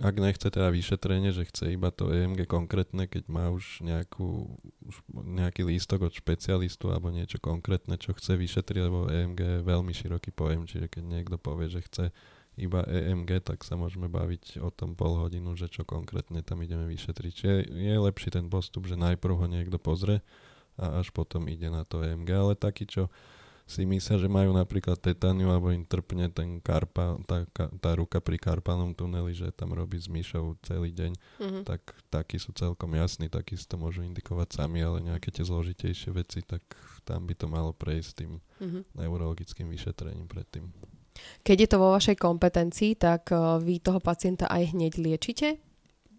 ak 0.00 0.14
nechce 0.20 0.48
teda 0.52 0.68
vyšetrenie, 0.68 1.32
že 1.32 1.48
chce 1.48 1.72
iba 1.72 1.88
to 1.88 2.12
EMG 2.12 2.44
konkrétne, 2.44 3.08
keď 3.08 3.28
má 3.32 3.48
už, 3.48 3.80
nejakú, 3.80 4.50
už 4.84 4.94
nejaký 5.12 5.64
lístok 5.64 6.08
od 6.08 6.12
špecialistu 6.12 6.92
alebo 6.92 7.08
niečo 7.08 7.40
konkrétne, 7.40 7.96
čo 7.96 8.12
chce 8.12 8.36
vyšetriť, 8.36 8.80
lebo 8.84 9.08
EMG 9.08 9.40
je 9.40 9.60
veľmi 9.64 9.92
široký 9.96 10.36
pojem, 10.36 10.68
čiže 10.68 10.92
keď 10.92 11.02
niekto 11.04 11.36
povie, 11.40 11.72
že 11.72 11.80
chce 11.86 12.04
iba 12.56 12.84
EMG, 12.88 13.44
tak 13.44 13.64
sa 13.64 13.76
môžeme 13.76 14.08
baviť 14.08 14.64
o 14.64 14.72
tom 14.72 14.96
pol 14.96 15.20
hodinu, 15.20 15.52
že 15.56 15.68
čo 15.68 15.84
konkrétne 15.84 16.40
tam 16.40 16.64
ideme 16.64 16.88
vyšetriť. 16.88 17.32
Čiže 17.32 17.56
je 17.68 17.94
lepší 18.00 18.32
ten 18.32 18.48
postup, 18.48 18.88
že 18.88 18.96
najprv 18.96 19.34
ho 19.36 19.46
niekto 19.48 19.76
pozrie 19.76 20.24
a 20.76 21.00
až 21.00 21.12
potom 21.12 21.48
ide 21.48 21.68
na 21.68 21.84
to 21.84 22.00
EMG, 22.04 22.28
ale 22.32 22.52
taký, 22.56 22.88
čo 22.88 23.12
si 23.66 23.82
myslia, 23.82 24.14
že 24.14 24.30
majú 24.30 24.54
napríklad 24.54 24.94
tetaniu 24.94 25.50
alebo 25.50 25.74
im 25.74 25.82
trpne 25.82 26.30
ten 26.30 26.62
karpa, 26.62 27.18
tá, 27.26 27.42
tá 27.82 27.90
ruka 27.98 28.22
pri 28.22 28.38
karpálnom 28.38 28.94
tuneli, 28.94 29.34
že 29.34 29.50
tam 29.50 29.74
robí 29.74 29.98
s 29.98 30.06
myšou 30.06 30.54
celý 30.62 30.94
deň, 30.94 31.12
mm-hmm. 31.12 31.62
tak 31.66 31.82
takí 32.06 32.38
sú 32.38 32.54
celkom 32.54 32.94
jasní, 32.94 33.26
takí 33.26 33.58
si 33.58 33.66
to 33.66 33.74
môžu 33.74 34.06
indikovať 34.06 34.62
sami, 34.62 34.86
ale 34.86 35.02
nejaké 35.02 35.34
tie 35.34 35.42
zložitejšie 35.42 36.14
veci, 36.14 36.46
tak 36.46 36.62
tam 37.02 37.26
by 37.26 37.34
to 37.34 37.50
malo 37.50 37.74
prejsť 37.74 38.10
tým 38.22 38.38
mm-hmm. 38.38 38.82
neurologickým 39.02 39.66
vyšetrením 39.66 40.30
predtým. 40.30 40.70
Keď 41.42 41.56
je 41.58 41.68
to 41.68 41.76
vo 41.82 41.90
vašej 41.90 42.16
kompetencii, 42.22 42.94
tak 42.94 43.34
uh, 43.34 43.58
vy 43.58 43.82
toho 43.82 43.98
pacienta 43.98 44.46
aj 44.46 44.76
hneď 44.76 45.00
liečite? 45.00 45.65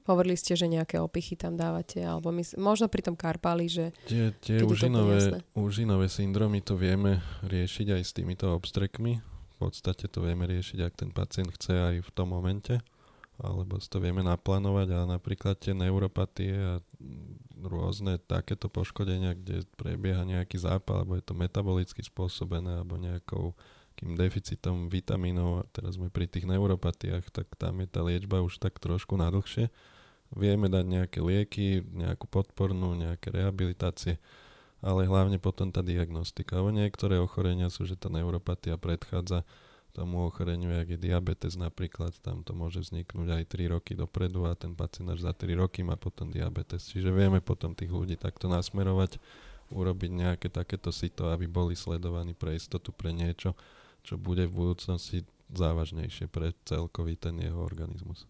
Hovorili 0.07 0.39
ste, 0.39 0.55
že 0.55 0.71
nejaké 0.71 1.03
opichy 1.03 1.35
tam 1.35 1.59
dávate, 1.59 1.99
alebo 1.99 2.31
my, 2.31 2.39
možno 2.55 2.87
pri 2.87 3.03
tom 3.03 3.19
karpáli, 3.19 3.67
že... 3.67 3.91
Tie, 4.07 4.31
tie 4.39 4.63
užinové, 4.63 5.43
užinové 5.51 6.07
syndromy 6.07 6.63
to 6.63 6.79
vieme 6.79 7.19
riešiť 7.43 7.91
aj 7.91 8.01
s 8.07 8.15
týmito 8.15 8.47
obstrekmi. 8.55 9.19
V 9.19 9.55
podstate 9.59 10.07
to 10.07 10.23
vieme 10.23 10.47
riešiť, 10.47 10.79
ak 10.79 10.93
ten 10.95 11.11
pacient 11.11 11.51
chce 11.59 11.75
aj 11.75 11.95
v 12.07 12.09
tom 12.15 12.31
momente, 12.31 12.79
alebo 13.35 13.77
si 13.83 13.91
to 13.91 13.99
vieme 13.99 14.23
naplánovať, 14.23 14.87
ale 14.95 15.05
napríklad 15.19 15.59
tie 15.59 15.75
neuropatie 15.75 16.55
a 16.55 16.73
rôzne 17.59 18.15
takéto 18.23 18.71
poškodenia, 18.71 19.35
kde 19.35 19.67
prebieha 19.75 20.23
nejaký 20.23 20.55
zápal, 20.61 21.03
alebo 21.03 21.19
je 21.19 21.25
to 21.25 21.35
metabolicky 21.35 21.99
spôsobené, 21.99 22.79
alebo 22.79 22.95
nejakou 22.95 23.57
kým 23.97 24.13
deficitom 24.13 24.93
vitamínov, 24.93 25.49
a 25.59 25.63
teraz 25.73 25.97
sme 25.97 26.13
pri 26.13 26.29
tých 26.29 26.45
neuropatiách, 26.45 27.33
tak 27.33 27.49
tam 27.57 27.81
je 27.81 27.87
tá 27.89 28.05
liečba 28.05 28.45
už 28.45 28.61
tak 28.61 28.77
trošku 28.77 29.17
nadlhšie 29.17 29.73
Vieme 30.35 30.67
dať 30.67 30.83
nejaké 30.83 31.19
lieky, 31.23 31.79
nejakú 31.87 32.27
podpornú, 32.27 32.99
nejaké 32.99 33.31
rehabilitácie, 33.31 34.19
ale 34.83 35.07
hlavne 35.07 35.39
potom 35.39 35.71
tá 35.71 35.79
diagnostika. 35.79 36.59
Lebo 36.59 36.75
niektoré 36.75 37.15
ochorenia 37.15 37.71
sú, 37.71 37.87
že 37.87 37.95
tá 37.95 38.11
neuropatia 38.11 38.75
predchádza 38.75 39.47
tomu 39.95 40.27
ochoreniu, 40.27 40.69
jak 40.83 40.93
je 40.93 40.99
diabetes 41.09 41.57
napríklad, 41.57 42.13
tam 42.21 42.45
to 42.45 42.53
môže 42.53 42.85
vzniknúť 42.85 43.33
aj 43.33 43.43
3 43.49 43.73
roky 43.73 43.97
dopredu 43.97 44.45
a 44.45 44.53
ten 44.53 44.77
pacient 44.77 45.09
až 45.09 45.25
za 45.25 45.33
3 45.33 45.57
roky 45.57 45.81
má 45.81 45.97
potom 45.97 46.29
diabetes. 46.29 46.85
Čiže 46.91 47.09
vieme 47.09 47.41
potom 47.41 47.73
tých 47.73 47.89
ľudí 47.89 48.13
takto 48.13 48.45
nasmerovať, 48.45 49.17
urobiť 49.73 50.11
nejaké 50.13 50.47
takéto 50.53 50.93
sito, 50.93 51.33
aby 51.33 51.49
boli 51.49 51.73
sledovaní 51.73 52.37
pre 52.37 52.53
istotu 52.53 52.93
pre 52.93 53.09
niečo, 53.09 53.57
čo 54.07 54.15
bude 54.15 54.47
v 54.47 54.55
budúcnosti 54.55 55.27
závažnejšie 55.51 56.31
pre 56.31 56.55
celkový 56.63 57.19
ten 57.19 57.35
jeho 57.43 57.59
organizmus. 57.59 58.23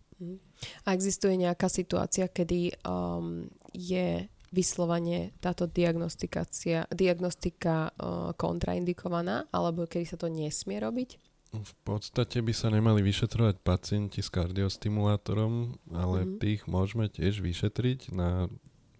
A 0.90 0.98
existuje 0.98 1.38
nejaká 1.38 1.70
situácia, 1.70 2.26
kedy 2.26 2.74
um, 2.82 3.46
je 3.70 4.26
vyslovene 4.50 5.38
táto 5.38 5.70
diagnostikácia, 5.70 6.90
diagnostika 6.90 7.94
uh, 7.94 8.34
kontraindikovaná, 8.34 9.46
alebo 9.54 9.86
kedy 9.86 10.06
sa 10.10 10.18
to 10.18 10.34
nesmie 10.34 10.82
robiť? 10.82 11.22
V 11.54 11.74
podstate 11.86 12.44
by 12.44 12.52
sa 12.52 12.68
nemali 12.74 13.00
vyšetrovať 13.06 13.62
pacienti 13.64 14.20
s 14.20 14.34
kardiostimulátorom, 14.34 15.78
ale 15.96 16.26
mm-hmm. 16.26 16.40
tých 16.44 16.62
môžeme 16.68 17.08
tiež 17.08 17.40
vyšetriť 17.40 18.12
na 18.12 18.52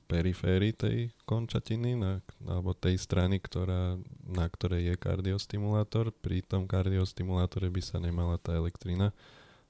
periférii 0.08 0.72
tej 0.72 0.98
končatiny, 1.28 2.00
na, 2.00 2.24
alebo 2.48 2.72
tej 2.72 2.96
strany, 2.96 3.44
ktorá, 3.44 4.00
na 4.24 4.48
ktorej 4.48 4.90
je 4.90 4.96
kardiostimulátor. 4.96 6.16
Pri 6.16 6.40
tom 6.42 6.66
kardiostimulátore 6.66 7.68
by 7.68 7.82
sa 7.84 8.00
nemala 8.00 8.40
tá 8.40 8.56
elektrina 8.56 9.12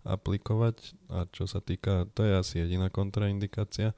aplikovať 0.05 0.95
a 1.11 1.27
čo 1.27 1.49
sa 1.49 1.59
týka, 1.59 2.07
to 2.15 2.23
je 2.23 2.33
asi 2.37 2.55
jediná 2.63 2.87
kontraindikácia 2.87 3.91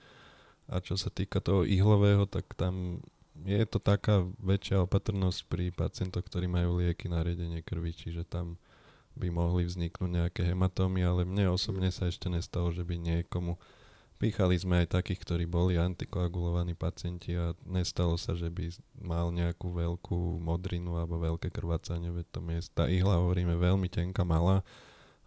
a 0.66 0.82
čo 0.82 0.98
sa 0.98 1.14
týka 1.14 1.44
toho 1.44 1.68
ihlového, 1.68 2.26
tak 2.26 2.50
tam 2.58 3.04
je 3.46 3.64
to 3.68 3.80
taká 3.80 4.26
väčšia 4.42 4.84
opatrnosť 4.84 5.40
pri 5.48 5.72
pacientoch, 5.72 6.26
ktorí 6.26 6.50
majú 6.50 6.82
lieky 6.82 7.08
na 7.08 7.24
riedenie 7.24 7.62
krvi, 7.62 7.94
čiže 7.94 8.26
tam 8.26 8.58
by 9.20 9.28
mohli 9.32 9.68
vzniknúť 9.68 10.12
nejaké 10.12 10.42
hematómy, 10.48 11.04
ale 11.04 11.28
mne 11.28 11.52
osobne 11.52 11.92
sa 11.92 12.08
ešte 12.08 12.32
nestalo, 12.32 12.72
že 12.72 12.88
by 12.88 12.96
niekomu 12.96 13.60
Pýchali 14.20 14.60
sme 14.60 14.84
aj 14.84 15.00
takých, 15.00 15.24
ktorí 15.24 15.48
boli 15.48 15.80
antikoagulovaní 15.80 16.76
pacienti 16.76 17.40
a 17.40 17.56
nestalo 17.64 18.20
sa, 18.20 18.36
že 18.36 18.52
by 18.52 18.68
mal 19.00 19.32
nejakú 19.32 19.72
veľkú 19.72 20.44
modrinu 20.44 21.00
alebo 21.00 21.24
veľké 21.24 21.48
krvácanie, 21.48 22.12
veď 22.12 22.28
to 22.28 22.40
miest, 22.44 22.76
tá 22.76 22.92
ihla, 22.92 23.16
hovoríme, 23.16 23.56
veľmi 23.56 23.88
tenká, 23.88 24.28
malá 24.28 24.60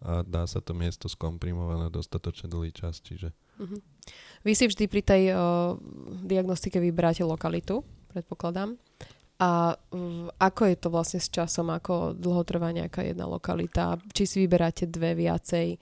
a 0.03 0.21
dá 0.27 0.45
sa 0.45 0.59
to 0.59 0.75
miesto 0.75 1.07
skomprimovať 1.07 1.79
na 1.79 1.89
dostatočne 1.89 2.51
dlhý 2.51 2.75
čas. 2.75 2.99
Čiže... 2.99 3.31
Uh-huh. 3.63 3.81
Vy 4.43 4.53
si 4.59 4.67
vždy 4.67 4.85
pri 4.91 5.03
tej 5.03 5.23
uh, 5.31 5.79
diagnostike 6.27 6.83
vyberáte 6.83 7.23
lokalitu, 7.23 7.87
predpokladám. 8.11 8.75
A 9.39 9.79
uh, 9.79 10.29
ako 10.43 10.63
je 10.69 10.77
to 10.77 10.89
vlastne 10.91 11.23
s 11.23 11.31
časom, 11.31 11.71
ako 11.71 12.19
dlho 12.19 12.43
trvá 12.43 12.75
nejaká 12.75 13.07
jedna 13.07 13.31
lokalita? 13.31 13.97
Či 14.11 14.23
si 14.27 14.37
vyberáte 14.43 14.91
dve 14.91 15.15
viacej? 15.15 15.79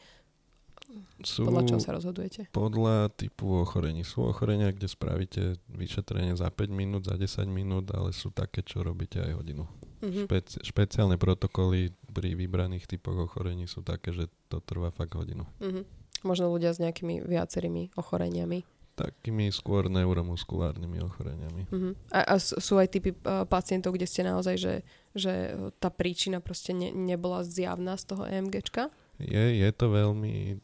Sú, 1.20 1.44
podľa 1.44 1.62
čoho 1.68 1.80
sa 1.80 1.92
rozhodujete? 1.92 2.48
Podľa 2.50 3.12
typu 3.12 3.60
ochorení. 3.60 4.02
Sú 4.02 4.24
ochorenia, 4.24 4.72
kde 4.72 4.88
spravíte 4.88 5.42
vyšetrenie 5.68 6.32
za 6.34 6.48
5 6.48 6.72
minút, 6.72 7.06
za 7.06 7.14
10 7.14 7.44
minút, 7.46 7.92
ale 7.92 8.16
sú 8.16 8.32
také, 8.32 8.64
čo 8.64 8.80
robíte 8.80 9.20
aj 9.20 9.32
hodinu. 9.36 9.68
Mm-hmm. 10.00 10.24
Špeci- 10.26 10.62
špeciálne 10.64 11.20
protokoly 11.20 11.92
pri 12.08 12.32
vybraných 12.32 12.88
typoch 12.88 13.28
ochorení 13.28 13.68
sú 13.68 13.84
také, 13.84 14.16
že 14.16 14.32
to 14.48 14.64
trvá 14.64 14.88
fakt 14.88 15.12
hodinu. 15.12 15.44
Mm-hmm. 15.60 15.84
Možno 16.24 16.52
ľudia 16.52 16.72
s 16.72 16.80
nejakými 16.80 17.24
viacerými 17.24 17.96
ochoreniami. 17.96 18.64
Takými 18.96 19.48
skôr 19.48 19.88
neuromuskulárnymi 19.88 21.00
ochoreniami. 21.04 21.62
Mm-hmm. 21.68 21.92
A, 22.12 22.20
a 22.32 22.34
sú 22.40 22.76
aj 22.76 22.88
typy 22.92 23.16
uh, 23.24 23.44
pacientov, 23.48 23.96
kde 23.96 24.08
ste 24.08 24.24
naozaj, 24.24 24.56
že, 24.60 24.74
že 25.16 25.56
tá 25.80 25.88
príčina 25.88 26.40
proste 26.40 26.76
ne, 26.76 26.92
nebola 26.92 27.44
zjavná 27.44 27.96
z 27.96 28.04
toho 28.08 28.24
EMGčka? 28.28 28.92
Je, 29.20 29.60
je 29.60 29.70
to 29.76 29.92
veľmi, 29.92 30.56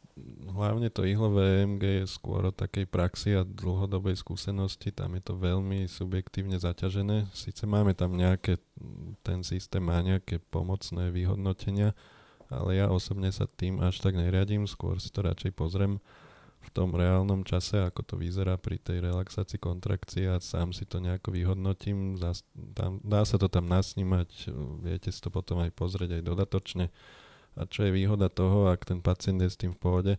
hlavne 0.57 0.89
to 0.89 1.05
ihlové 1.05 1.61
EMG 1.61 1.85
je 2.05 2.07
skôr 2.09 2.41
o 2.49 2.53
takej 2.55 2.89
praxi 2.89 3.37
a 3.37 3.45
dlhodobej 3.45 4.17
skúsenosti, 4.17 4.89
tam 4.89 5.13
je 5.13 5.23
to 5.29 5.35
veľmi 5.37 5.85
subjektívne 5.85 6.57
zaťažené. 6.57 7.29
Sice 7.37 7.69
máme 7.69 7.93
tam 7.93 8.17
nejaké, 8.17 8.57
ten 9.21 9.45
systém 9.45 9.85
má 9.85 10.01
nejaké 10.01 10.41
pomocné 10.49 11.13
vyhodnotenia, 11.13 11.93
ale 12.49 12.81
ja 12.81 12.89
osobne 12.89 13.29
sa 13.29 13.45
tým 13.45 13.85
až 13.85 14.01
tak 14.01 14.17
neriadím, 14.17 14.65
skôr 14.65 14.97
si 14.97 15.13
to 15.13 15.21
radšej 15.21 15.53
pozriem 15.53 16.01
v 16.67 16.71
tom 16.75 16.97
reálnom 16.99 17.47
čase, 17.47 17.79
ako 17.79 18.03
to 18.03 18.15
vyzerá 18.19 18.59
pri 18.59 18.83
tej 18.83 18.99
relaxácii 18.99 19.61
kontrakcie 19.63 20.27
a 20.27 20.43
sám 20.43 20.75
si 20.75 20.83
to 20.83 20.99
nejako 20.99 21.31
vyhodnotím. 21.31 22.19
Zas, 22.19 22.43
tam, 22.75 22.99
dá 23.07 23.23
sa 23.23 23.39
to 23.39 23.47
tam 23.47 23.71
nasnímať, 23.71 24.51
viete 24.83 25.15
si 25.15 25.21
to 25.23 25.31
potom 25.31 25.63
aj 25.63 25.71
pozrieť 25.77 26.19
aj 26.19 26.23
dodatočne 26.27 26.87
a 27.57 27.65
čo 27.65 27.89
je 27.89 27.97
výhoda 27.97 28.29
toho, 28.29 28.69
ak 28.69 28.85
ten 28.85 29.01
pacient 29.01 29.41
je 29.41 29.49
s 29.49 29.57
tým 29.57 29.73
v 29.73 29.81
pohode, 29.81 30.15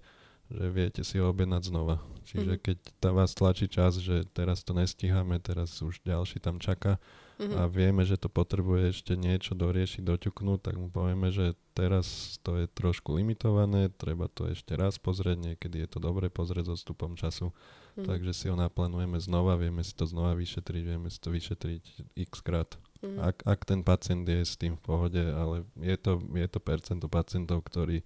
že 0.47 0.65
viete 0.71 1.01
si 1.03 1.19
ho 1.19 1.29
objednať 1.29 1.69
znova. 1.69 1.99
Čiže 2.27 2.59
mm-hmm. 2.59 2.65
keď 2.65 2.77
tá 2.99 3.09
vás 3.11 3.31
tlačí 3.35 3.67
čas, 3.71 3.99
že 3.99 4.27
teraz 4.31 4.63
to 4.63 4.75
nestíhame, 4.75 5.39
teraz 5.39 5.79
už 5.79 5.99
ďalší 6.03 6.39
tam 6.39 6.59
čaká 6.59 6.99
mm-hmm. 7.39 7.55
a 7.55 7.61
vieme, 7.67 8.03
že 8.03 8.15
to 8.19 8.31
potrebuje 8.31 8.95
ešte 8.95 9.15
niečo 9.19 9.55
doriešiť, 9.55 10.03
doťuknúť, 10.03 10.59
tak 10.59 10.75
mu 10.79 10.87
povieme, 10.87 11.31
že 11.31 11.55
teraz 11.75 12.39
to 12.43 12.59
je 12.63 12.65
trošku 12.67 13.15
limitované, 13.15 13.91
treba 13.91 14.31
to 14.31 14.47
ešte 14.47 14.75
raz 14.75 14.95
pozrieť, 14.99 15.55
niekedy 15.55 15.83
je 15.83 15.89
to 15.91 15.99
dobre 15.99 16.31
pozrieť 16.31 16.71
so 16.71 16.75
stupom 16.79 17.19
času, 17.19 17.51
mm-hmm. 17.51 18.07
takže 18.07 18.31
si 18.31 18.45
ho 18.47 18.55
naplánujeme 18.55 19.19
znova, 19.19 19.59
vieme 19.59 19.83
si 19.83 19.95
to 19.95 20.07
znova 20.07 20.31
vyšetriť, 20.35 20.83
vieme 20.83 21.07
si 21.11 21.19
to 21.19 21.31
vyšetriť 21.31 21.83
x 22.27 22.39
krát. 22.39 22.75
Mm. 23.01 23.17
Ak, 23.21 23.37
ak 23.45 23.59
ten 23.65 23.81
pacient 23.85 24.25
je 24.25 24.41
s 24.41 24.57
tým 24.57 24.77
v 24.77 24.81
pohode, 24.81 25.21
ale 25.21 25.67
je 25.77 25.97
to, 25.97 26.17
je 26.33 26.47
to 26.49 26.59
percento 26.61 27.05
pacientov, 27.05 27.65
ktorí 27.67 28.01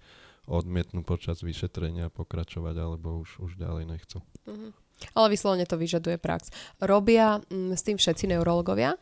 odmietnú 0.50 1.06
počas 1.06 1.40
vyšetrenia 1.40 2.10
pokračovať 2.10 2.74
alebo 2.76 3.22
už, 3.22 3.38
už 3.38 3.52
ďalej 3.62 3.84
nechcú. 3.86 4.18
Mm-hmm. 4.44 4.70
Ale 5.14 5.26
vyslovene 5.30 5.66
to 5.66 5.78
vyžaduje 5.78 6.18
prax. 6.18 6.50
Robia 6.82 7.42
mm, 7.46 7.74
s 7.74 7.82
tým 7.86 7.98
všetci 7.98 8.30
neurologovia? 8.30 8.98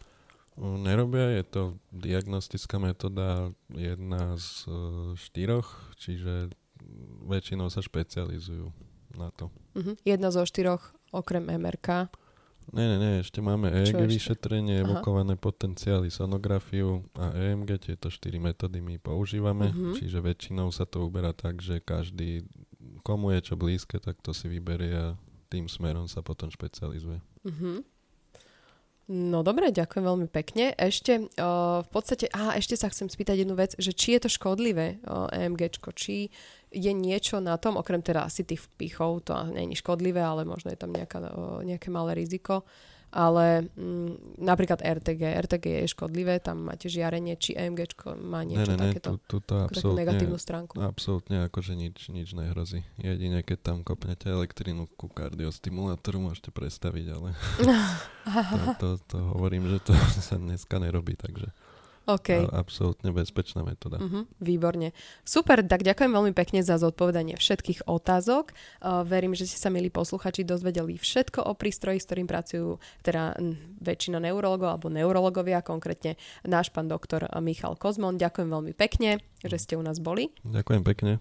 Nerobia, 0.60 1.40
je 1.40 1.44
to 1.48 1.62
diagnostická 1.88 2.76
metóda 2.76 3.48
jedna 3.72 4.36
z 4.36 4.68
uh, 4.68 4.74
štyroch, 5.16 5.96
čiže 5.96 6.52
väčšinou 7.24 7.72
sa 7.72 7.80
špecializujú 7.80 8.68
na 9.16 9.32
to. 9.32 9.48
Uh-huh. 9.72 9.96
Jedna 10.04 10.28
zo 10.28 10.44
štyroch 10.44 10.92
okrem 11.14 11.48
MRK 11.48 12.12
nie, 12.70 12.86
nie, 12.86 12.98
nie, 13.02 13.12
ešte 13.24 13.42
máme 13.42 13.72
EEG 13.72 14.06
vyšetrenie, 14.06 14.86
evokované 14.86 15.34
potenciály, 15.34 16.12
sonografiu 16.12 17.02
a 17.18 17.34
EMG, 17.34 17.90
tieto 17.90 18.12
štyri 18.12 18.38
metódy 18.38 18.78
my 18.78 19.00
používame, 19.02 19.74
uh-huh. 19.74 19.98
čiže 19.98 20.22
väčšinou 20.22 20.70
sa 20.70 20.86
to 20.86 21.02
uberá 21.02 21.34
tak, 21.34 21.58
že 21.58 21.82
každý, 21.82 22.46
komu 23.02 23.34
je 23.34 23.52
čo 23.52 23.54
blízke, 23.58 23.98
tak 23.98 24.22
to 24.22 24.30
si 24.30 24.46
vyberie 24.46 24.94
a 24.94 25.18
tým 25.50 25.66
smerom 25.66 26.06
sa 26.06 26.22
potom 26.22 26.46
špecializuje. 26.46 27.18
Uh-huh. 27.42 27.82
No 29.10 29.42
dobre, 29.42 29.74
ďakujem 29.74 30.06
veľmi 30.06 30.28
pekne. 30.30 30.70
Ešte 30.78 31.18
uh, 31.18 31.82
v 31.82 31.88
podstate, 31.90 32.30
a 32.30 32.54
ešte 32.54 32.78
sa 32.78 32.86
chcem 32.94 33.10
spýtať 33.10 33.42
jednu 33.42 33.58
vec, 33.58 33.74
že 33.74 33.90
či 33.90 34.14
je 34.14 34.22
to 34.22 34.30
škodlivé 34.30 35.02
uh, 35.02 35.26
EMGčko, 35.34 35.90
či 35.98 36.30
je 36.70 36.92
niečo 36.94 37.42
na 37.42 37.58
tom, 37.58 37.74
okrem 37.74 38.06
teda 38.06 38.22
asi 38.22 38.46
tých 38.46 38.62
vpichov, 38.70 39.26
to 39.26 39.34
je 39.50 39.74
škodlivé, 39.74 40.22
ale 40.22 40.46
možno 40.46 40.70
je 40.70 40.78
tam 40.78 40.94
nejaká, 40.94 41.26
uh, 41.26 41.58
nejaké 41.66 41.90
malé 41.90 42.22
riziko, 42.22 42.62
ale 43.10 43.66
mm, 43.74 44.38
napríklad 44.38 44.78
RTG, 44.82 45.22
RTG 45.46 45.66
je 45.82 45.86
škodlivé, 45.90 46.38
tam 46.38 46.70
máte 46.70 46.86
žiarenie, 46.86 47.34
či 47.34 47.58
AMG 47.58 47.90
má 48.22 48.46
niečo 48.46 48.74
ne, 48.74 48.78
ne, 48.78 48.82
takéto, 48.90 49.18
tu, 49.26 49.42
tu 49.42 49.66
takú 49.66 49.98
negatívnu 49.98 50.38
stránku. 50.38 50.78
Absolútne, 50.78 51.50
akože 51.50 51.74
nič, 51.74 52.06
nič 52.14 52.32
nehrozí. 52.38 52.86
Jedine, 53.02 53.42
keď 53.42 53.58
tam 53.74 53.78
kopnete 53.82 54.30
elektrinu 54.30 54.86
ku 54.94 55.10
kardiostimulátoru, 55.10 56.30
môžete 56.30 56.54
predstaviť, 56.54 57.06
ale 57.10 57.28
to, 58.54 58.58
to, 58.78 58.88
to 59.10 59.18
hovorím, 59.34 59.66
že 59.66 59.78
to 59.82 59.92
sa 60.30 60.38
dneska 60.38 60.78
nerobí, 60.78 61.18
takže... 61.18 61.50
Okay. 62.18 62.42
Absolútne 62.50 63.14
bezpečná 63.14 63.62
metóda. 63.62 64.02
Uh-huh, 64.02 64.26
výborne. 64.42 64.90
Super, 65.22 65.62
tak 65.62 65.86
ďakujem 65.86 66.10
veľmi 66.10 66.32
pekne 66.34 66.64
za 66.64 66.80
zodpovedanie 66.80 67.38
všetkých 67.38 67.86
otázok. 67.86 68.50
Uh, 68.82 69.06
verím, 69.06 69.38
že 69.38 69.46
ste 69.46 69.58
sa, 69.60 69.70
milí 69.70 69.92
posluchači, 69.92 70.42
dozvedeli 70.42 70.98
všetko 70.98 71.46
o 71.46 71.52
prístroji, 71.54 72.02
s 72.02 72.08
ktorým 72.10 72.26
pracujú 72.26 72.82
teda 73.06 73.38
väčšina 73.78 74.18
neurologov 74.18 74.74
alebo 74.74 74.90
neurologovia, 74.90 75.62
konkrétne 75.62 76.18
náš 76.42 76.74
pán 76.74 76.90
doktor 76.90 77.30
Michal 77.38 77.78
Kozmon. 77.78 78.18
Ďakujem 78.18 78.48
veľmi 78.50 78.72
pekne, 78.74 79.22
že 79.40 79.56
ste 79.60 79.78
u 79.78 79.82
nás 79.84 80.02
boli. 80.02 80.34
Ďakujem 80.42 80.82
pekne. 80.82 81.12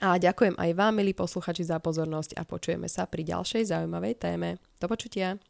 A 0.00 0.16
ďakujem 0.16 0.56
aj 0.56 0.70
vám, 0.72 0.96
milí 0.96 1.12
posluchači, 1.12 1.60
za 1.60 1.76
pozornosť 1.76 2.40
a 2.40 2.48
počujeme 2.48 2.88
sa 2.88 3.04
pri 3.04 3.20
ďalšej 3.20 3.68
zaujímavej 3.68 4.14
téme. 4.16 4.56
Do 4.80 4.88
počutia. 4.88 5.49